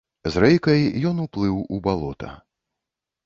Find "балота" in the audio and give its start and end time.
1.87-2.31